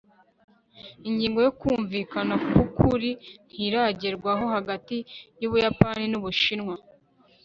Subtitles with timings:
[1.07, 3.09] ingingo yo kumvikana kwukuri
[3.51, 4.95] ntiragerwaho hagati
[5.41, 6.75] yubuyapani nu bushinwa